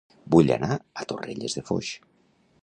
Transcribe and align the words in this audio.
Vull 0.35 0.47
anar 0.55 0.69
a 1.01 1.05
Torrelles 1.11 1.59
de 1.59 1.65
Foix 1.69 1.93